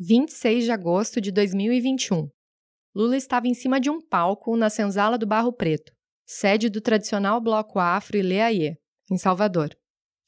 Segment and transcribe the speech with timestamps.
[0.00, 2.30] 26 de agosto de 2021.
[2.94, 5.92] Lula estava em cima de um palco na senzala do Barro Preto,
[6.24, 8.78] sede do tradicional bloco afro Ileaie,
[9.10, 9.76] em Salvador.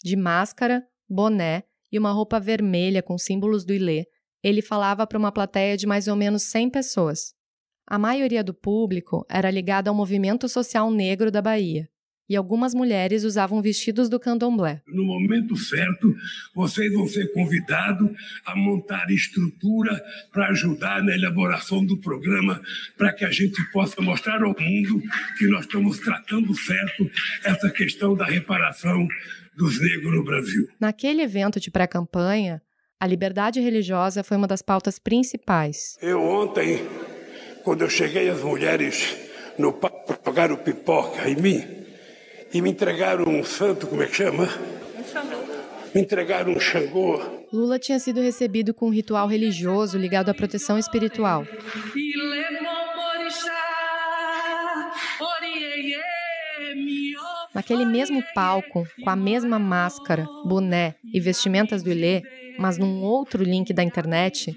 [0.03, 1.63] De máscara, boné
[1.93, 4.07] e uma roupa vermelha com símbolos do Ilê,
[4.43, 7.33] ele falava para uma plateia de mais ou menos 100 pessoas.
[7.87, 11.89] A maioria do público era ligada ao movimento social negro da Bahia,
[12.31, 14.81] e algumas mulheres usavam vestidos do candomblé.
[14.87, 16.15] No momento certo,
[16.55, 18.09] vocês vão ser convidados
[18.47, 20.01] a montar estrutura
[20.33, 22.63] para ajudar na elaboração do programa,
[22.97, 25.03] para que a gente possa mostrar ao mundo
[25.37, 27.11] que nós estamos tratando certo
[27.45, 29.09] essa questão da reparação
[29.57, 30.69] dos negros no Brasil.
[30.79, 32.63] Naquele evento de pré-campanha,
[33.01, 35.99] a liberdade religiosa foi uma das pautas principais.
[36.01, 36.81] Eu ontem,
[37.65, 39.17] quando eu cheguei, as mulheres
[39.59, 41.80] no palco jogaram pipoca em mim
[42.53, 44.45] e me entregaram um santo, como é que chama?
[44.45, 45.95] Um.
[45.95, 47.21] Me entregaram um Xangô.
[47.53, 51.45] Lula tinha sido recebido com um ritual religioso ligado à proteção espiritual.
[57.53, 62.23] Naquele mesmo palco, com a mesma máscara, boné e vestimentas do Ilê,
[62.59, 64.57] mas num outro link da internet,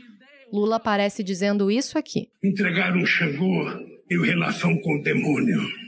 [0.51, 2.29] Lula aparece dizendo isso aqui.
[2.43, 3.71] Me entregaram um Xangô
[4.09, 5.82] em relação com o demônio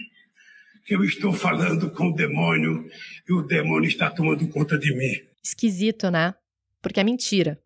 [0.85, 2.87] que eu estou falando com o demônio
[3.27, 5.13] e o demônio está tomando conta de mim.
[5.43, 6.35] Esquisito, né?
[6.79, 7.59] Porque é mentira.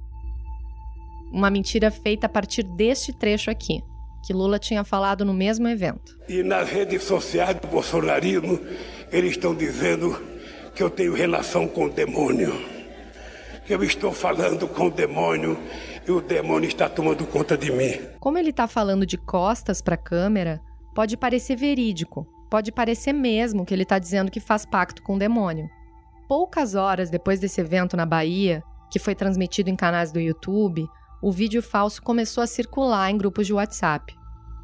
[1.29, 3.81] Uma mentira feita a partir deste trecho aqui,
[4.25, 6.17] que Lula tinha falado no mesmo evento.
[6.29, 8.57] E nas redes sociais do bolsonarismo,
[9.11, 10.17] eles estão dizendo
[10.73, 12.53] que eu tenho relação com o demônio.
[13.67, 15.59] Que eu estou falando com o demônio
[16.07, 17.99] e o demônio está tomando conta de mim.
[18.21, 20.61] Como ele está falando de costas para a câmera,
[20.95, 25.19] pode parecer verídico, Pode parecer mesmo que ele está dizendo que faz pacto com o
[25.19, 25.69] demônio.
[26.27, 30.87] Poucas horas depois desse evento na Bahia, que foi transmitido em canais do YouTube,
[31.21, 34.15] o vídeo falso começou a circular em grupos de WhatsApp.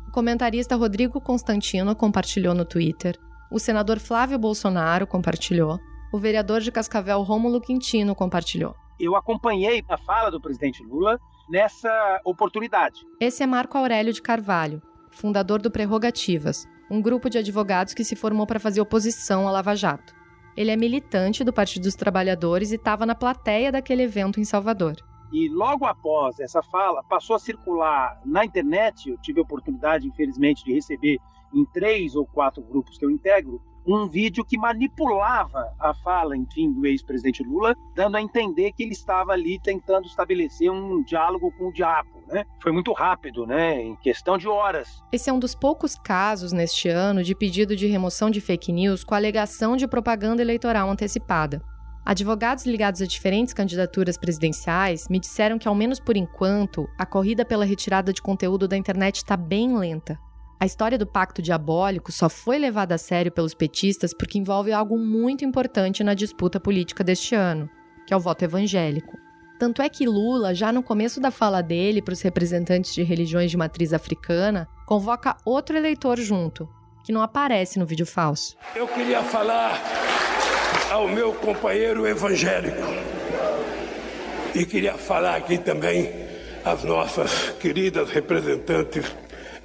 [0.07, 3.17] O comentarista Rodrigo Constantino compartilhou no Twitter,
[3.51, 5.79] o senador Flávio Bolsonaro compartilhou,
[6.11, 8.75] o vereador de Cascavel Rômulo Quintino compartilhou.
[8.99, 13.01] Eu acompanhei a fala do presidente Lula nessa oportunidade.
[13.19, 18.15] Esse é Marco Aurélio de Carvalho, fundador do Prerrogativas, um grupo de advogados que se
[18.15, 20.13] formou para fazer oposição à Lava Jato.
[20.55, 24.95] Ele é militante do Partido dos Trabalhadores e estava na plateia daquele evento em Salvador.
[25.33, 29.09] E logo após essa fala, passou a circular na internet.
[29.09, 31.17] Eu tive a oportunidade, infelizmente, de receber
[31.53, 36.71] em três ou quatro grupos que eu integro um vídeo que manipulava a fala, enfim,
[36.71, 41.67] do ex-presidente Lula, dando a entender que ele estava ali tentando estabelecer um diálogo com
[41.67, 42.09] o diabo.
[42.27, 42.43] Né?
[42.59, 43.81] Foi muito rápido, né?
[43.81, 45.03] em questão de horas.
[45.11, 49.03] Esse é um dos poucos casos neste ano de pedido de remoção de fake news
[49.03, 51.61] com alegação de propaganda eleitoral antecipada.
[52.05, 57.43] Advogados ligados a diferentes candidaturas presidenciais me disseram que, ao menos por enquanto, a corrida
[57.43, 60.19] pela retirada de conteúdo da internet está bem lenta.
[60.57, 64.97] A história do pacto diabólico só foi levada a sério pelos petistas porque envolve algo
[64.97, 67.69] muito importante na disputa política deste ano,
[68.07, 69.17] que é o voto evangélico.
[69.59, 73.51] Tanto é que Lula, já no começo da fala dele para os representantes de religiões
[73.51, 76.69] de matriz africana, convoca outro eleitor junto,
[77.03, 78.55] que não aparece no vídeo falso.
[78.75, 79.81] Eu queria falar
[80.89, 82.81] ao meu companheiro evangélico
[84.53, 86.11] e queria falar aqui também
[86.63, 89.05] às nossas queridas representantes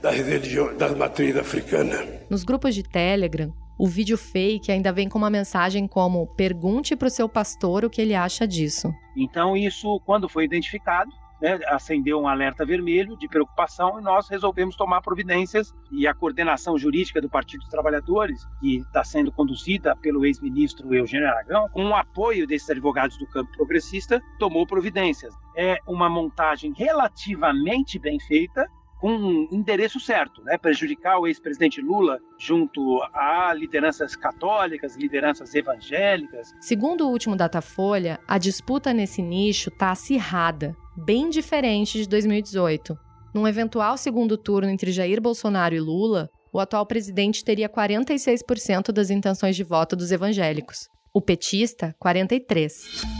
[0.00, 2.00] das religiões, das matrizes africanas.
[2.28, 7.09] Nos grupos de Telegram, o vídeo fake ainda vem com uma mensagem como: pergunte para
[7.09, 8.93] o seu pastor o que ele acha disso.
[9.16, 14.77] Então, isso, quando foi identificado, né, acendeu um alerta vermelho de preocupação e nós resolvemos
[14.77, 20.25] tomar providências e a coordenação jurídica do Partido dos Trabalhadores, que está sendo conduzida pelo
[20.27, 25.34] ex-ministro Eugênio Aragão, com o apoio desses advogados do campo progressista, tomou providências.
[25.56, 28.69] É uma montagem relativamente bem feita,
[29.00, 30.59] com um endereço certo, né?
[30.59, 36.53] prejudicar o ex-presidente Lula junto a lideranças católicas, lideranças evangélicas.
[36.61, 42.97] Segundo o último Datafolha, a disputa nesse nicho está acirrada, bem diferente de 2018.
[43.35, 49.08] Num eventual segundo turno entre Jair Bolsonaro e Lula, o atual presidente teria 46% das
[49.08, 50.88] intenções de voto dos evangélicos.
[51.14, 53.19] O petista, 43%.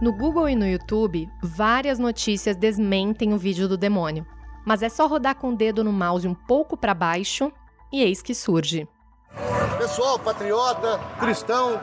[0.00, 4.26] No Google e no YouTube, várias notícias desmentem o vídeo do demônio.
[4.64, 7.52] Mas é só rodar com o dedo no mouse um pouco para baixo
[7.92, 8.88] e eis que surge.
[9.76, 11.78] Pessoal, patriota, cristão,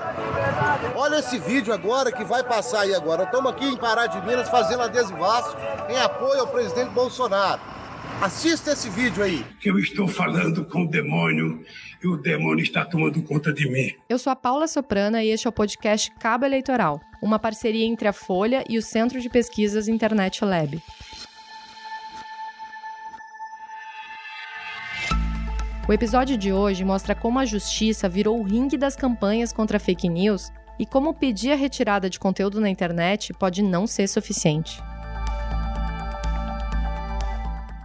[0.95, 3.23] olha esse vídeo agora que vai passar aí agora.
[3.23, 5.55] Estamos aqui em Pará de Minas fazendo adesivaço
[5.87, 7.61] em apoio ao presidente Bolsonaro.
[8.19, 9.45] Assista esse vídeo aí.
[9.59, 11.63] Que eu estou falando com o demônio
[12.03, 13.93] e o demônio está tomando conta de mim.
[14.09, 18.07] Eu sou a Paula Soprana e este é o podcast Cabo Eleitoral, uma parceria entre
[18.07, 20.81] a Folha e o Centro de Pesquisas Internet Lab.
[25.87, 30.09] O episódio de hoje mostra como a justiça virou o ringue das campanhas contra fake
[30.09, 34.81] news e como pedir a retirada de conteúdo na internet pode não ser suficiente.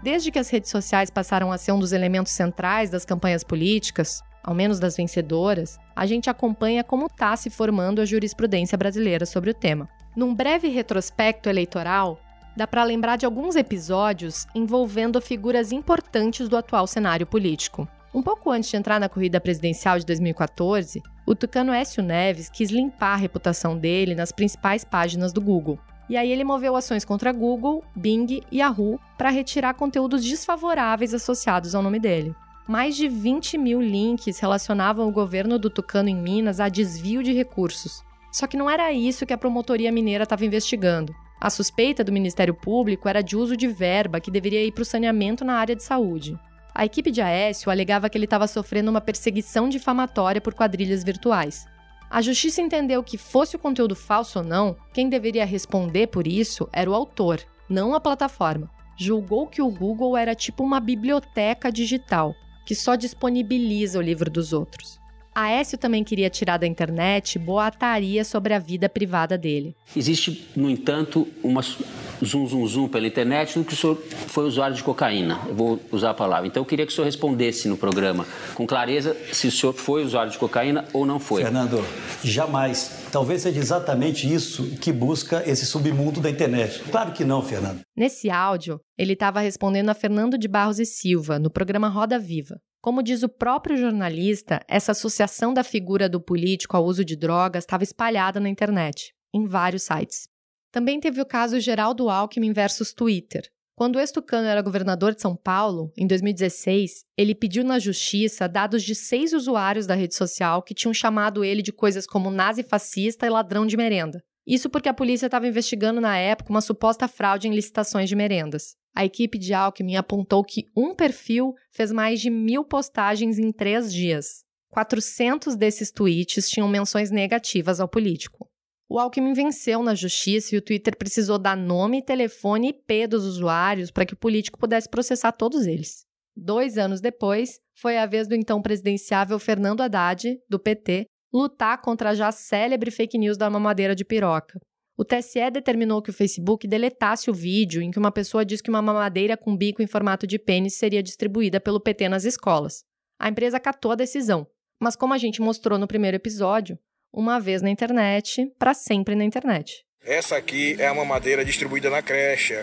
[0.02, 4.20] Desde que as redes sociais passaram a ser um dos elementos centrais das campanhas políticas,
[4.42, 9.50] ao menos das vencedoras, a gente acompanha como está se formando a jurisprudência brasileira sobre
[9.50, 9.88] o tema.
[10.16, 12.20] Num breve retrospecto eleitoral,
[12.56, 17.86] dá para lembrar de alguns episódios envolvendo figuras importantes do atual cenário político.
[18.12, 22.70] Um pouco antes de entrar na corrida presidencial de 2014, o tucano Écio Neves quis
[22.70, 25.78] limpar a reputação dele nas principais páginas do Google.
[26.08, 31.74] E aí ele moveu ações contra Google, Bing e Yahoo para retirar conteúdos desfavoráveis associados
[31.74, 32.34] ao nome dele.
[32.66, 37.32] Mais de 20 mil links relacionavam o governo do Tucano em Minas a desvio de
[37.32, 38.02] recursos.
[38.32, 41.14] Só que não era isso que a promotoria mineira estava investigando.
[41.40, 44.86] A suspeita do Ministério Público era de uso de verba que deveria ir para o
[44.86, 46.38] saneamento na área de saúde.
[46.74, 51.66] A equipe de Aécio alegava que ele estava sofrendo uma perseguição difamatória por quadrilhas virtuais.
[52.12, 56.68] A justiça entendeu que, fosse o conteúdo falso ou não, quem deveria responder por isso
[56.70, 58.70] era o autor, não a plataforma.
[58.98, 62.34] Julgou que o Google era tipo uma biblioteca digital,
[62.66, 65.00] que só disponibiliza o livro dos outros.
[65.34, 69.74] Aécio também queria tirar da internet boataria sobre a vida privada dele.
[69.96, 74.76] Existe, no entanto, uma zum zum zum pela internet do que o senhor foi usuário
[74.76, 75.40] de cocaína.
[75.48, 76.46] Eu vou usar a palavra.
[76.46, 80.04] Então eu queria que o senhor respondesse no programa com clareza se o senhor foi
[80.04, 81.42] usuário de cocaína ou não foi.
[81.42, 81.82] Fernando,
[82.22, 83.02] jamais.
[83.10, 86.82] Talvez seja exatamente isso que busca esse submundo da internet.
[86.90, 87.80] Claro que não, Fernando.
[87.96, 92.56] Nesse áudio, ele estava respondendo a Fernando de Barros e Silva no programa Roda Viva.
[92.82, 97.62] Como diz o próprio jornalista, essa associação da figura do político ao uso de drogas
[97.62, 100.28] estava espalhada na internet, em vários sites.
[100.72, 103.48] Também teve o caso Geraldo Alckmin versus Twitter.
[103.76, 108.82] Quando o ex-tucano era governador de São Paulo, em 2016, ele pediu na justiça dados
[108.82, 113.30] de seis usuários da rede social que tinham chamado ele de coisas como nazi-fascista e
[113.30, 114.20] ladrão de merenda.
[114.44, 118.74] Isso porque a polícia estava investigando na época uma suposta fraude em licitações de merendas.
[118.94, 123.92] A equipe de Alckmin apontou que um perfil fez mais de mil postagens em três
[123.92, 124.44] dias.
[124.70, 128.48] 400 desses tweets tinham menções negativas ao político.
[128.88, 133.24] O Alckmin venceu na justiça e o Twitter precisou dar nome, telefone e IP dos
[133.24, 136.04] usuários para que o político pudesse processar todos eles.
[136.36, 142.10] Dois anos depois, foi a vez do então presidenciável Fernando Haddad, do PT, lutar contra
[142.10, 144.60] a já célebre fake news da mamadeira de piroca.
[145.02, 148.70] O TSE determinou que o Facebook deletasse o vídeo em que uma pessoa diz que
[148.70, 152.84] uma mamadeira com bico em formato de pênis seria distribuída pelo PT nas escolas.
[153.18, 154.46] A empresa acatou a decisão,
[154.80, 156.78] mas como a gente mostrou no primeiro episódio,
[157.12, 159.84] uma vez na internet, para sempre na internet.
[160.04, 162.62] Essa aqui é a mamadeira distribuída na creche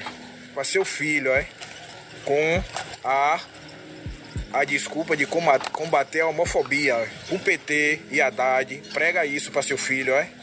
[0.53, 1.45] para seu filho, é?
[2.23, 2.63] Com
[3.03, 3.41] a
[4.53, 7.05] a desculpa de combater a homofobia.
[7.29, 10.38] O PT e a Haddad prega isso para seu filho, é?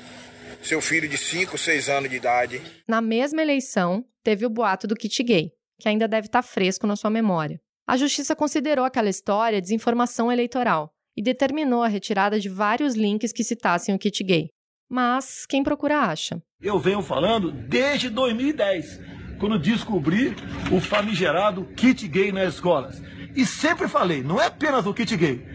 [0.66, 2.60] Seu filho de 5, 6 anos de idade.
[2.88, 6.88] Na mesma eleição, teve o boato do kit gay, que ainda deve estar tá fresco
[6.88, 7.60] na sua memória.
[7.86, 13.44] A justiça considerou aquela história desinformação eleitoral e determinou a retirada de vários links que
[13.44, 14.48] citassem o kit gay.
[14.90, 16.42] Mas quem procura acha.
[16.60, 19.00] Eu venho falando desde 2010,
[19.38, 20.34] quando descobri
[20.72, 23.00] o famigerado kit gay nas escolas.
[23.36, 25.46] E sempre falei, não é apenas o kit gay,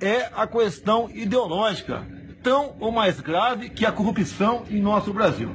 [0.00, 2.06] é a questão ideológica,
[2.42, 5.50] tão ou mais grave que a corrupção em nosso Brasil.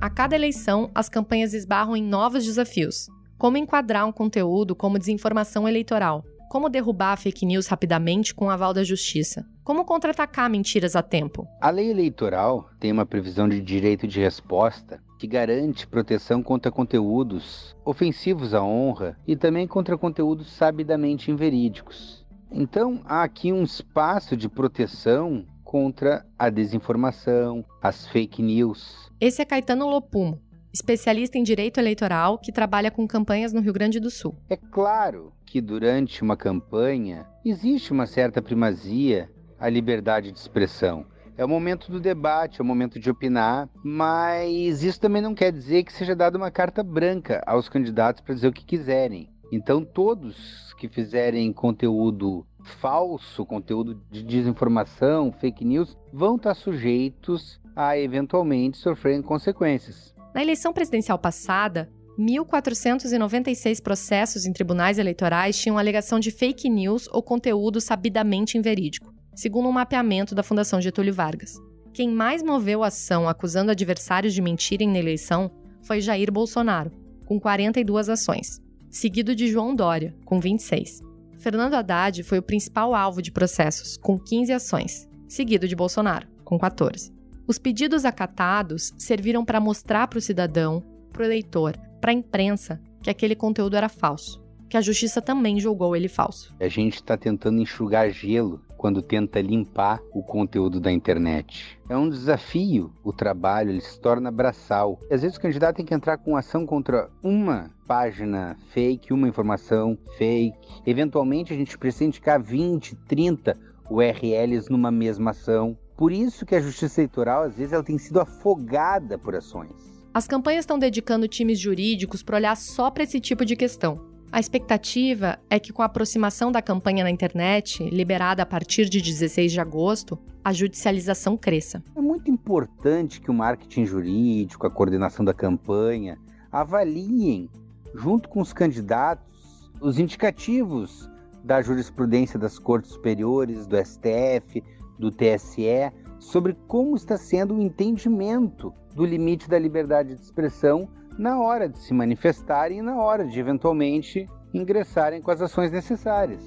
[0.00, 3.08] A cada eleição, as campanhas esbarram em novos desafios.
[3.36, 6.24] Como enquadrar um conteúdo como desinformação eleitoral?
[6.48, 9.44] Como derrubar fake news rapidamente com o aval da justiça?
[9.64, 11.46] Como contra-atacar mentiras a tempo?
[11.60, 17.74] A lei eleitoral tem uma previsão de direito de resposta que garante proteção contra conteúdos
[17.84, 22.25] ofensivos à honra e também contra conteúdos sabidamente inverídicos.
[22.50, 29.10] Então, há aqui um espaço de proteção contra a desinformação, as fake news.
[29.20, 30.40] Esse é Caetano Lopumo,
[30.72, 34.36] especialista em direito eleitoral que trabalha com campanhas no Rio Grande do Sul.
[34.48, 41.04] É claro que durante uma campanha existe uma certa primazia à liberdade de expressão.
[41.38, 45.52] É o momento do debate, é o momento de opinar, mas isso também não quer
[45.52, 49.28] dizer que seja dada uma carta branca aos candidatos para dizer o que quiserem.
[49.50, 52.46] Então, todos que fizerem conteúdo
[52.80, 60.14] falso, conteúdo de desinformação, fake news, vão estar sujeitos a eventualmente sofrerem consequências.
[60.34, 61.88] Na eleição presidencial passada,
[62.18, 69.68] 1.496 processos em tribunais eleitorais tinham alegação de fake news ou conteúdo sabidamente inverídico, segundo
[69.68, 71.54] um mapeamento da Fundação Getúlio Vargas.
[71.92, 75.50] Quem mais moveu ação acusando adversários de mentirem na eleição
[75.82, 76.90] foi Jair Bolsonaro,
[77.26, 78.60] com 42 ações,
[78.96, 81.02] seguido de João Dória, com 26.
[81.36, 86.58] Fernando Haddad foi o principal alvo de processos, com 15 ações, seguido de Bolsonaro, com
[86.58, 87.12] 14.
[87.46, 92.80] Os pedidos acatados serviram para mostrar para o cidadão, para o eleitor, para a imprensa
[93.02, 96.56] que aquele conteúdo era falso, que a justiça também julgou ele falso.
[96.58, 101.76] A gente está tentando enxugar gelo quando tenta limpar o conteúdo da internet.
[101.88, 105.00] É um desafio o trabalho, ele se torna braçal.
[105.10, 109.26] E às vezes o candidato tem que entrar com ação contra uma página fake, uma
[109.26, 110.82] informação fake.
[110.86, 113.58] Eventualmente a gente precisa indicar 20, 30
[113.90, 115.76] URLs numa mesma ação.
[115.96, 119.72] Por isso que a justiça eleitoral, às vezes, ela tem sido afogada por ações.
[120.14, 124.15] As campanhas estão dedicando times jurídicos para olhar só para esse tipo de questão.
[124.32, 129.00] A expectativa é que, com a aproximação da campanha na internet, liberada a partir de
[129.00, 131.82] 16 de agosto, a judicialização cresça.
[131.94, 136.18] É muito importante que o marketing jurídico, a coordenação da campanha,
[136.50, 137.48] avaliem,
[137.94, 141.08] junto com os candidatos, os indicativos
[141.42, 144.62] da jurisprudência das cortes superiores, do STF,
[144.98, 151.40] do TSE, sobre como está sendo o entendimento do limite da liberdade de expressão na
[151.40, 156.40] hora de se manifestarem e na hora de eventualmente ingressarem com as ações necessárias.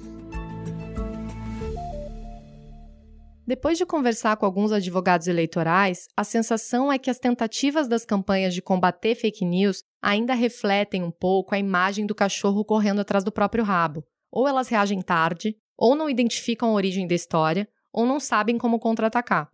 [3.46, 8.54] Depois de conversar com alguns advogados eleitorais, a sensação é que as tentativas das campanhas
[8.54, 13.32] de combater fake news ainda refletem um pouco a imagem do cachorro correndo atrás do
[13.32, 14.04] próprio rabo.
[14.30, 18.78] Ou elas reagem tarde, ou não identificam a origem da história, ou não sabem como
[18.78, 19.48] contra-atacar.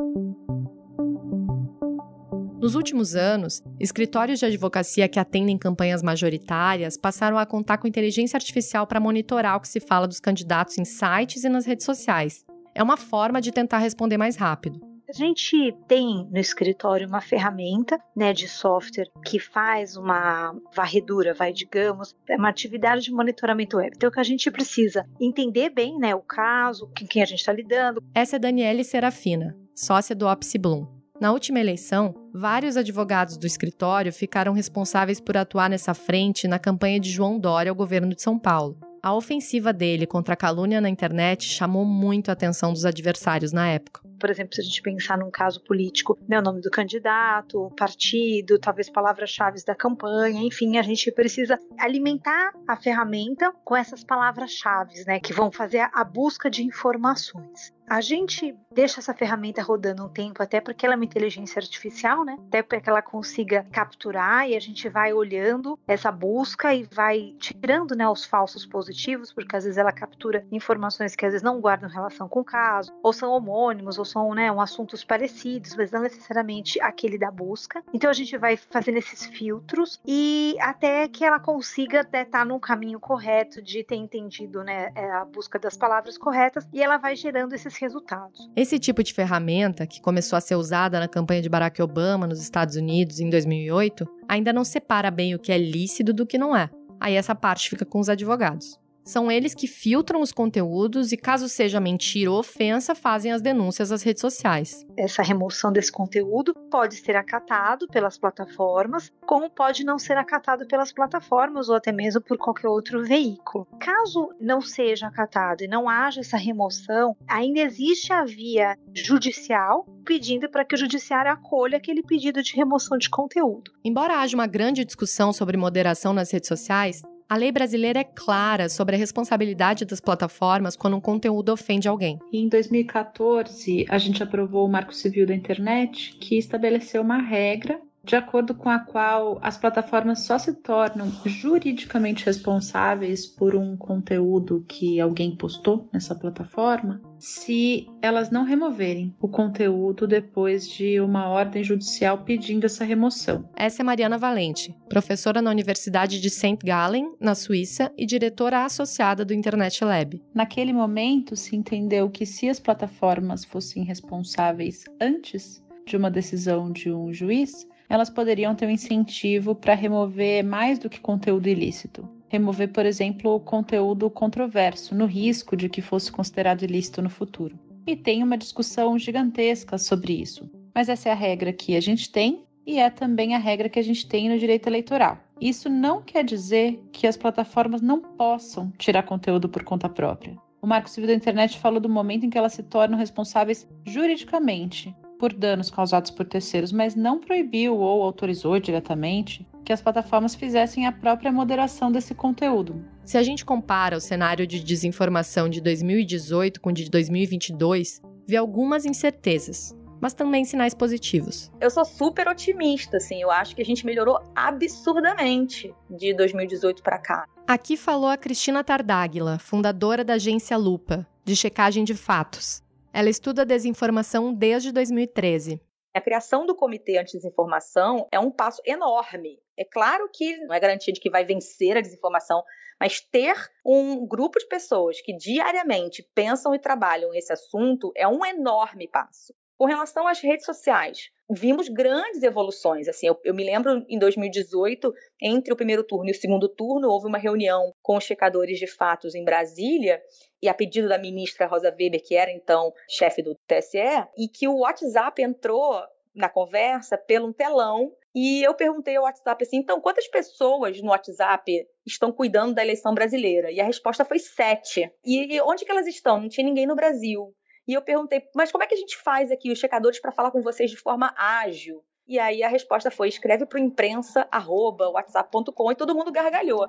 [2.67, 8.37] Nos últimos anos, escritórios de advocacia que atendem campanhas majoritárias passaram a contar com inteligência
[8.37, 12.45] artificial para monitorar o que se fala dos candidatos em sites e nas redes sociais.
[12.75, 14.81] É uma forma de tentar responder mais rápido.
[15.09, 21.53] A gente tem no escritório uma ferramenta né, de software que faz uma varredura, vai,
[21.53, 23.93] digamos, é uma atividade de monitoramento web.
[23.95, 27.39] Então, o que a gente precisa entender bem né, o caso, com quem a gente
[27.39, 28.03] está lidando.
[28.13, 30.96] Essa é Daniele Serafina, sócia do Opsi Bloom.
[31.19, 37.01] Na última eleição, vários advogados do escritório ficaram responsáveis por atuar nessa frente na campanha
[37.01, 38.79] de João Dória ao governo de São Paulo.
[39.03, 43.67] A ofensiva dele contra a calúnia na internet chamou muito a atenção dos adversários na
[43.67, 44.03] época.
[44.19, 47.71] Por exemplo, se a gente pensar num caso político, né, o nome do candidato, o
[47.71, 55.05] partido, talvez palavras-chave da campanha, enfim, a gente precisa alimentar a ferramenta com essas palavras-chave,
[55.07, 57.77] né, que vão fazer a busca de informações.
[57.89, 62.25] A gente deixa essa ferramenta rodando um tempo, até porque ela é uma inteligência artificial,
[62.25, 62.37] né?
[62.49, 67.37] Até para que ela consiga capturar e a gente vai olhando essa busca e vai
[67.39, 71.61] tirando né, os falsos positivos, porque às vezes ela captura informações que às vezes não
[71.61, 75.91] guardam relação com o caso, ou são homônimos, ou são né, um assuntos parecidos, mas
[75.91, 77.83] não necessariamente aquele da busca.
[77.93, 82.59] Então a gente vai fazendo esses filtros e até que ela consiga estar tá no
[82.59, 87.17] caminho correto de ter entendido né, é, a busca das palavras corretas e ela vai
[87.17, 88.49] gerando esses resultados.
[88.57, 92.41] Esse tipo de ferramenta, que começou a ser usada na campanha de Barack Obama nos
[92.41, 96.57] Estados Unidos em 2008, ainda não separa bem o que é lícito do que não
[96.57, 96.71] é.
[97.01, 98.79] Aí essa parte fica com os advogados.
[99.07, 103.93] São eles que filtram os conteúdos e, caso seja mentira ou ofensa, fazem as denúncias
[103.93, 104.85] às redes sociais.
[104.97, 110.93] Essa remoção desse conteúdo pode ser acatado pelas plataformas, como pode não ser acatado pelas
[110.93, 113.69] plataformas ou até mesmo por qualquer outro veículo.
[113.79, 120.51] Caso não seja acatado e não haja essa remoção, ainda existe a via judicial pedindo
[120.51, 123.71] para que o judiciário acolha aquele pedido de remoção de conteúdo.
[123.85, 128.69] Embora haja uma grande discussão sobre moderação nas redes sociais, a lei brasileira é clara
[128.69, 132.19] sobre a responsabilidade das plataformas quando um conteúdo ofende alguém.
[132.33, 138.15] Em 2014, a gente aprovou o Marco Civil da Internet, que estabeleceu uma regra de
[138.15, 145.01] acordo com a qual as plataformas só se tornam juridicamente responsáveis por um conteúdo que
[145.01, 152.19] alguém postou nessa plataforma se elas não removerem o conteúdo depois de uma ordem judicial
[152.19, 153.49] pedindo essa remoção.
[153.57, 156.59] Essa é Mariana Valente, professora na Universidade de St.
[156.65, 160.23] Gallen, na Suíça, e diretora associada do Internet Lab.
[160.33, 166.93] Naquele momento, se entendeu que se as plataformas fossem responsáveis antes de uma decisão de
[166.93, 172.09] um juiz, elas poderiam ter um incentivo para remover mais do que conteúdo ilícito.
[172.29, 177.59] Remover, por exemplo, conteúdo controverso, no risco de que fosse considerado ilícito no futuro.
[177.87, 180.51] E tem uma discussão gigantesca sobre isso.
[180.75, 183.79] Mas essa é a regra que a gente tem e é também a regra que
[183.79, 185.19] a gente tem no direito eleitoral.
[185.41, 190.37] Isso não quer dizer que as plataformas não possam tirar conteúdo por conta própria.
[190.61, 194.93] O Marco Civil da Internet falou do momento em que elas se tornam responsáveis juridicamente
[195.19, 200.87] por danos causados por terceiros, mas não proibiu ou autorizou diretamente que as plataformas fizessem
[200.87, 202.85] a própria moderação desse conteúdo.
[203.05, 208.37] Se a gente compara o cenário de desinformação de 2018 com o de 2022, vê
[208.37, 211.51] algumas incertezas mas também sinais positivos.
[211.61, 216.99] Eu sou super otimista, assim, eu acho que a gente melhorou absurdamente de 2018 para
[216.99, 217.27] cá.
[217.47, 222.63] Aqui falou a Cristina Tardáguila, fundadora da agência Lupa, de checagem de fatos.
[222.99, 225.61] Ela estuda desinformação desde 2013.
[225.95, 229.39] A criação do Comitê Anti-Desinformação é um passo enorme.
[229.55, 232.43] É claro que não é garantia de que vai vencer a desinformação,
[232.81, 238.25] mas ter um grupo de pessoas que diariamente pensam e trabalham esse assunto é um
[238.25, 239.35] enorme passo.
[239.59, 242.89] Com relação às redes sociais, vimos grandes evoluções.
[242.89, 246.89] Assim, eu, eu, me lembro em 2018, entre o primeiro turno e o segundo turno,
[246.89, 250.01] houve uma reunião com os checadores de fatos em Brasília,
[250.43, 253.79] e a pedido da ministra Rosa Weber, que era então chefe do TSE,
[254.17, 255.83] e que o WhatsApp entrou
[256.15, 257.93] na conversa pelo um telão.
[258.15, 262.95] E eu perguntei ao WhatsApp assim: então, quantas pessoas no WhatsApp estão cuidando da eleição
[262.95, 263.51] brasileira?
[263.51, 264.91] E a resposta foi sete.
[265.05, 266.21] E onde que elas estão?
[266.21, 267.35] Não tinha ninguém no Brasil.
[267.69, 270.31] E eu perguntei, mas como é que a gente faz aqui os checadores para falar
[270.31, 271.83] com vocês de forma ágil?
[272.07, 276.69] E aí a resposta foi: escreve para imprensa@whatsapp.com e todo mundo gargalhou.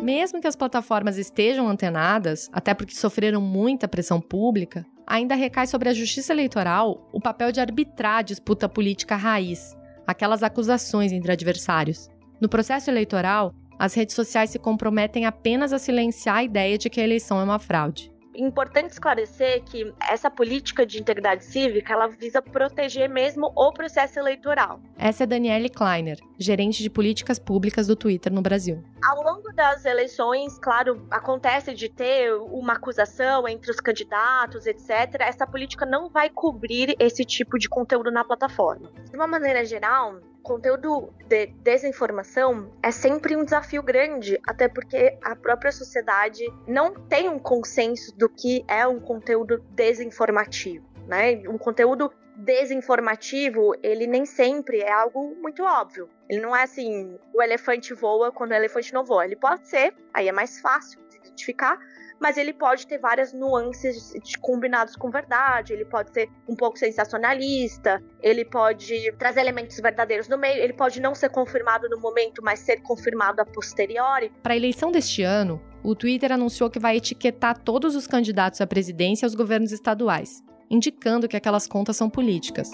[0.00, 5.90] Mesmo que as plataformas estejam antenadas, até porque sofreram muita pressão pública, ainda recai sobre
[5.90, 12.08] a justiça eleitoral o papel de arbitrar a disputa política raiz, aquelas acusações entre adversários.
[12.40, 17.00] No processo eleitoral, as redes sociais se comprometem apenas a silenciar a ideia de que
[17.00, 22.40] a eleição é uma fraude importante esclarecer que essa política de integridade cívica ela visa
[22.40, 24.80] proteger mesmo o processo eleitoral.
[24.96, 28.82] Essa é Daniele Kleiner, gerente de políticas públicas do Twitter no Brasil.
[29.04, 35.20] Ao longo das eleições, claro, acontece de ter uma acusação entre os candidatos, etc.
[35.20, 38.90] Essa política não vai cobrir esse tipo de conteúdo na plataforma.
[39.10, 45.34] De uma maneira geral, conteúdo de desinformação é sempre um desafio grande, até porque a
[45.34, 51.42] própria sociedade não tem um consenso do que é um conteúdo desinformativo, né?
[51.48, 56.08] Um conteúdo desinformativo, ele nem sempre é algo muito óbvio.
[56.28, 59.24] Ele não é assim, o elefante voa quando o elefante não voa.
[59.24, 61.78] Ele pode ser, aí é mais fácil de identificar,
[62.22, 66.78] mas ele pode ter várias nuances de combinados com verdade, ele pode ser um pouco
[66.78, 72.40] sensacionalista, ele pode trazer elementos verdadeiros no meio, ele pode não ser confirmado no momento,
[72.40, 74.30] mas ser confirmado a posteriori.
[74.40, 78.66] Para a eleição deste ano, o Twitter anunciou que vai etiquetar todos os candidatos à
[78.68, 82.70] presidência e aos governos estaduais, indicando que aquelas contas são políticas.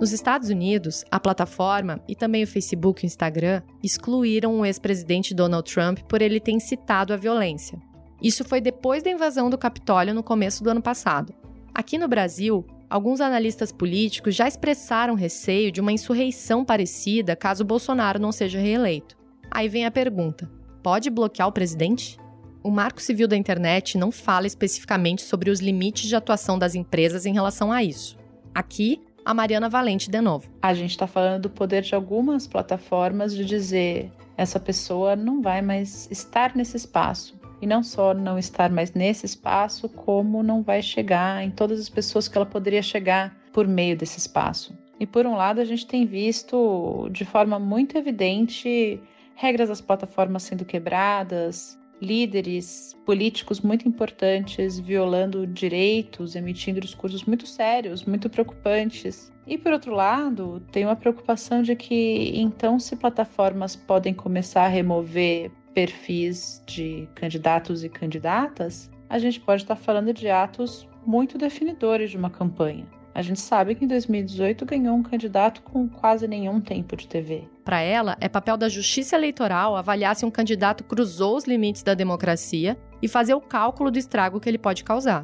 [0.00, 5.34] Nos Estados Unidos, a plataforma e também o Facebook e o Instagram excluíram o ex-presidente
[5.34, 7.82] Donald Trump por ele ter incitado a violência.
[8.22, 11.34] Isso foi depois da invasão do Capitólio no começo do ano passado.
[11.74, 18.20] Aqui no Brasil, alguns analistas políticos já expressaram receio de uma insurreição parecida caso Bolsonaro
[18.20, 19.16] não seja reeleito.
[19.50, 20.48] Aí vem a pergunta:
[20.80, 22.16] pode bloquear o presidente?
[22.62, 27.26] O Marco Civil da Internet não fala especificamente sobre os limites de atuação das empresas
[27.26, 28.16] em relação a isso.
[28.54, 30.48] Aqui, a Mariana Valente de novo.
[30.62, 35.60] A gente está falando do poder de algumas plataformas de dizer essa pessoa não vai
[35.60, 37.38] mais estar nesse espaço.
[37.60, 41.90] E não só não estar mais nesse espaço, como não vai chegar em todas as
[41.90, 44.74] pessoas que ela poderia chegar por meio desse espaço.
[44.98, 48.98] E por um lado, a gente tem visto de forma muito evidente
[49.34, 58.04] regras das plataformas sendo quebradas, líderes políticos muito importantes violando direitos, emitindo discursos muito sérios,
[58.04, 59.32] muito preocupantes.
[59.46, 64.68] E por outro lado, tem uma preocupação de que então se plataformas podem começar a
[64.68, 72.10] remover perfis de candidatos e candidatas, a gente pode estar falando de atos muito definidores
[72.10, 72.86] de uma campanha.
[73.14, 77.48] A gente sabe que em 2018 ganhou um candidato com quase nenhum tempo de TV.
[77.64, 81.94] Para ela, é papel da justiça eleitoral avaliar se um candidato cruzou os limites da
[81.94, 85.22] democracia e fazer o cálculo do estrago que ele pode causar.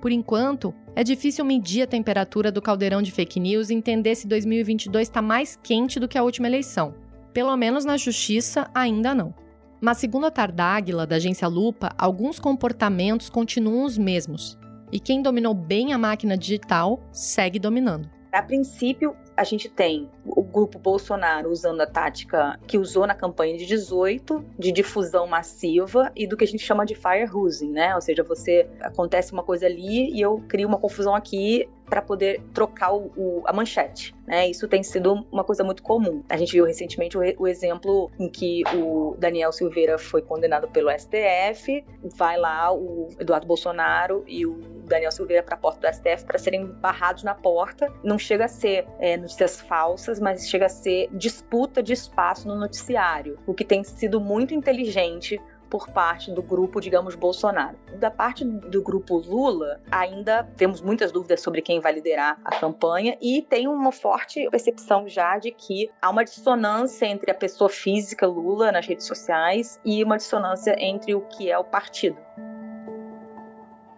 [0.00, 4.28] Por enquanto, é difícil medir a temperatura do caldeirão de fake news e entender se
[4.28, 6.94] 2022 está mais quente do que a última eleição.
[7.32, 9.34] Pelo menos na justiça, ainda não.
[9.80, 14.57] Mas, segundo a Tardáguila, da agência Lupa, alguns comportamentos continuam os mesmos.
[14.90, 18.08] E quem dominou bem a máquina digital segue dominando.
[18.32, 23.56] A princípio, a gente tem o grupo Bolsonaro usando a tática que usou na campanha
[23.56, 27.94] de 18, de difusão massiva e do que a gente chama de firehosing, né?
[27.94, 32.40] Ou seja, você acontece uma coisa ali e eu crio uma confusão aqui para poder
[32.52, 34.14] trocar o, o, a manchete.
[34.26, 34.48] Né?
[34.48, 36.22] Isso tem sido uma coisa muito comum.
[36.28, 40.90] A gente viu recentemente o, o, exemplo em que o Daniel Silveira foi condenado pelo
[40.90, 41.84] STF,
[42.16, 46.38] vai lá o Eduardo Bolsonaro e o Daniel Silveira para a porta do STF para
[46.38, 47.92] serem barrados na porta.
[48.04, 52.54] Não chega a ser é, notícias falsas, mas chega a ser disputa de espaço no
[52.54, 57.78] noticiário, o que tem sido muito inteligente por parte do grupo, digamos, Bolsonaro.
[57.98, 63.16] Da parte do grupo Lula, ainda temos muitas dúvidas sobre quem vai liderar a campanha
[63.20, 68.26] e tem uma forte percepção já de que há uma dissonância entre a pessoa física
[68.26, 72.16] Lula nas redes sociais e uma dissonância entre o que é o partido.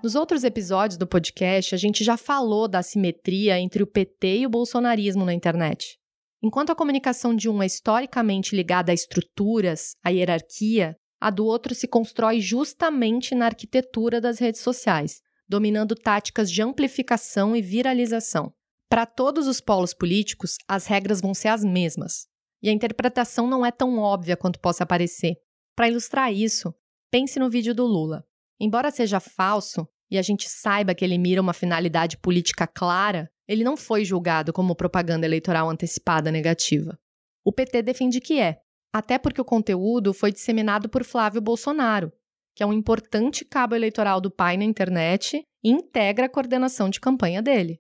[0.03, 4.47] Nos outros episódios do podcast, a gente já falou da simetria entre o PT e
[4.47, 6.01] o bolsonarismo na internet.
[6.43, 11.75] Enquanto a comunicação de um é historicamente ligada a estruturas, a hierarquia, a do outro
[11.75, 18.53] se constrói justamente na arquitetura das redes sociais, dominando táticas de amplificação e viralização.
[18.89, 22.27] Para todos os polos políticos, as regras vão ser as mesmas,
[22.63, 25.37] e a interpretação não é tão óbvia quanto possa parecer.
[25.77, 26.75] Para ilustrar isso,
[27.11, 28.25] pense no vídeo do Lula.
[28.59, 33.65] Embora seja falso e a gente saiba que ele mira uma finalidade política clara, ele
[33.65, 36.99] não foi julgado como propaganda eleitoral antecipada negativa.
[37.45, 38.61] O PT defende que é,
[38.93, 42.13] até porque o conteúdo foi disseminado por Flávio Bolsonaro,
[42.55, 47.01] que é um importante cabo eleitoral do pai na internet e integra a coordenação de
[47.01, 47.79] campanha dele.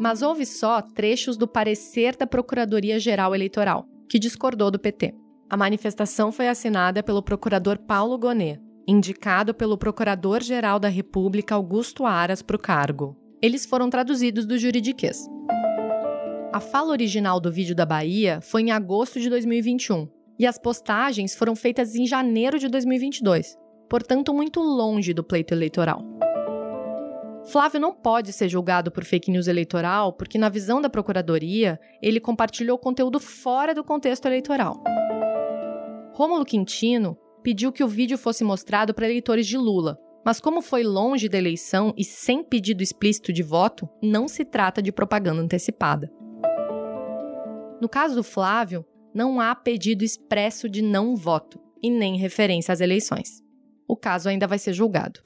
[0.00, 5.12] Mas houve só trechos do parecer da Procuradoria-Geral Eleitoral, que discordou do PT.
[5.50, 12.42] A manifestação foi assinada pelo procurador Paulo Gonet, indicado pelo Procurador-Geral da República Augusto Aras
[12.42, 13.16] para o cargo.
[13.42, 15.26] Eles foram traduzidos do juridiquês.
[16.50, 20.08] A fala original do vídeo da Bahia foi em agosto de 2021
[20.38, 23.54] e as postagens foram feitas em janeiro de 2022,
[23.88, 26.02] portanto, muito longe do pleito eleitoral.
[27.52, 32.18] Flávio não pode ser julgado por fake news eleitoral porque, na visão da Procuradoria, ele
[32.18, 34.82] compartilhou conteúdo fora do contexto eleitoral.
[36.14, 40.82] Rômulo Quintino pediu que o vídeo fosse mostrado para eleitores de Lula, mas como foi
[40.82, 46.10] longe da eleição e sem pedido explícito de voto, não se trata de propaganda antecipada.
[47.80, 52.80] No caso do Flávio, não há pedido expresso de não voto e nem referência às
[52.80, 53.40] eleições.
[53.86, 55.20] O caso ainda vai ser julgado.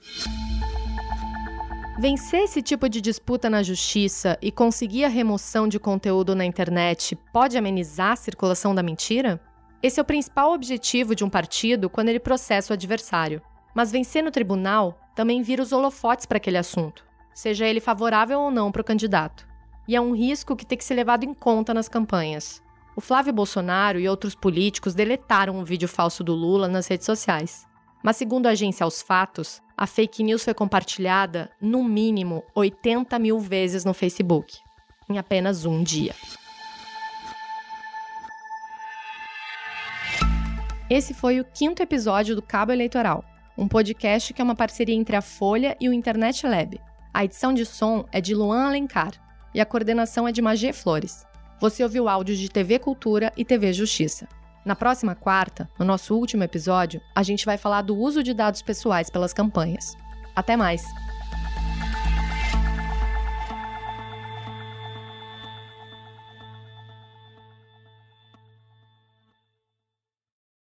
[1.98, 7.16] Vencer esse tipo de disputa na justiça e conseguir a remoção de conteúdo na internet
[7.32, 9.40] pode amenizar a circulação da mentira?
[9.82, 13.40] Esse é o principal objetivo de um partido quando ele processa o adversário.
[13.74, 18.50] Mas vencer no tribunal também vira os holofotes para aquele assunto, seja ele favorável ou
[18.50, 19.51] não para o candidato
[19.92, 22.62] e é um risco que tem que ser levado em conta nas campanhas.
[22.96, 27.66] O Flávio Bolsonaro e outros políticos deletaram o vídeo falso do Lula nas redes sociais.
[28.02, 33.38] Mas, segundo a agência Aos Fatos, a fake news foi compartilhada, no mínimo, 80 mil
[33.38, 34.60] vezes no Facebook,
[35.10, 36.14] em apenas um dia.
[40.88, 43.22] Esse foi o quinto episódio do Cabo Eleitoral,
[43.58, 46.80] um podcast que é uma parceria entre a Folha e o Internet Lab.
[47.12, 49.20] A edição de som é de Luan Alencar
[49.54, 51.26] e a coordenação é de Magê Flores.
[51.60, 54.26] Você ouviu áudios de TV Cultura e TV Justiça.
[54.64, 58.62] Na próxima quarta, no nosso último episódio, a gente vai falar do uso de dados
[58.62, 59.96] pessoais pelas campanhas.
[60.34, 60.82] Até mais!